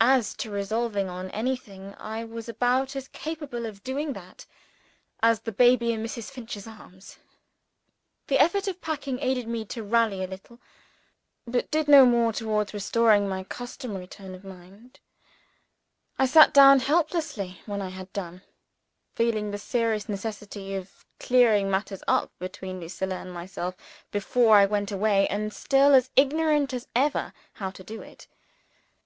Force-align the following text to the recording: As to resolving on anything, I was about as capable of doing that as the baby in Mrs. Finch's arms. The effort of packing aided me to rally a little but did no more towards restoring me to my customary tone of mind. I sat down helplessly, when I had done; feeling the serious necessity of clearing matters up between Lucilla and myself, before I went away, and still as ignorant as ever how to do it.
As 0.00 0.32
to 0.36 0.50
resolving 0.50 1.10
on 1.10 1.28
anything, 1.32 1.94
I 1.98 2.24
was 2.24 2.48
about 2.48 2.96
as 2.96 3.08
capable 3.08 3.66
of 3.66 3.84
doing 3.84 4.14
that 4.14 4.46
as 5.22 5.40
the 5.40 5.52
baby 5.52 5.92
in 5.92 6.02
Mrs. 6.02 6.30
Finch's 6.30 6.66
arms. 6.66 7.18
The 8.28 8.38
effort 8.38 8.66
of 8.66 8.80
packing 8.80 9.18
aided 9.20 9.46
me 9.46 9.66
to 9.66 9.82
rally 9.82 10.24
a 10.24 10.26
little 10.26 10.58
but 11.46 11.70
did 11.70 11.86
no 11.86 12.06
more 12.06 12.32
towards 12.32 12.72
restoring 12.72 13.24
me 13.24 13.28
to 13.28 13.28
my 13.28 13.44
customary 13.44 14.06
tone 14.06 14.34
of 14.34 14.42
mind. 14.42 15.00
I 16.18 16.24
sat 16.24 16.54
down 16.54 16.80
helplessly, 16.80 17.60
when 17.66 17.82
I 17.82 17.90
had 17.90 18.10
done; 18.14 18.40
feeling 19.14 19.50
the 19.50 19.58
serious 19.58 20.08
necessity 20.08 20.76
of 20.76 21.04
clearing 21.20 21.70
matters 21.70 22.02
up 22.08 22.32
between 22.38 22.80
Lucilla 22.80 23.16
and 23.16 23.30
myself, 23.30 23.76
before 24.10 24.56
I 24.56 24.64
went 24.64 24.90
away, 24.90 25.26
and 25.28 25.52
still 25.52 25.92
as 25.92 26.08
ignorant 26.16 26.72
as 26.72 26.88
ever 26.96 27.34
how 27.52 27.70
to 27.72 27.84
do 27.84 28.00
it. 28.00 28.26